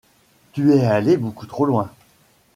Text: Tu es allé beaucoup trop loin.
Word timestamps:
Tu 0.53 0.73
es 0.73 0.83
allé 0.87 1.15
beaucoup 1.15 1.45
trop 1.45 1.63
loin. 1.63 1.91